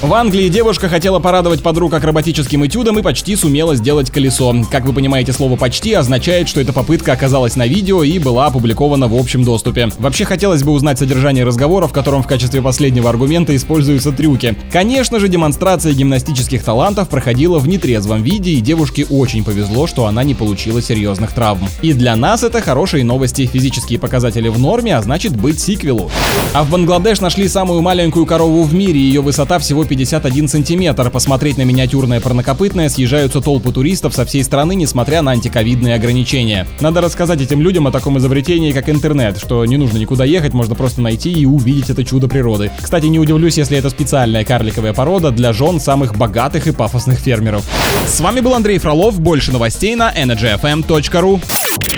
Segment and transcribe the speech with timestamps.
[0.00, 4.54] В Англии девушка хотела порадовать подруг акробатическим этюдом и почти сумела сделать колесо.
[4.70, 9.08] Как вы понимаете, слово «почти» означает, что эта попытка оказалась на видео и была опубликована
[9.08, 9.88] в общем доступе.
[9.98, 14.56] Вообще хотелось бы узнать содержание разговора, в котором в качестве последнего аргумента используются трюки.
[14.72, 20.22] Конечно же, демонстрация гимнастических талантов проходила в нетрезвом виде, и девушке очень повезло, что она
[20.22, 21.68] не получила серьезных травм.
[21.82, 23.46] И для нас это хорошие новости.
[23.46, 26.08] Физические показатели в норме, а значит быть сиквелу.
[26.54, 31.10] А в Бангладеш нашли самую маленькую корову в мире, ее высота всего 51 сантиметр.
[31.10, 36.66] Посмотреть на миниатюрное парнокопытное съезжаются толпы туристов со всей страны, несмотря на антиковидные ограничения.
[36.80, 40.74] Надо рассказать этим людям о таком изобретении, как интернет, что не нужно никуда ехать, можно
[40.74, 42.70] просто найти и увидеть это чудо природы.
[42.80, 47.64] Кстати, не удивлюсь, если это специальная карликовая порода для жен самых богатых и пафосных фермеров.
[48.06, 51.97] С вами был Андрей Фролов, больше новостей на energyfm.ru.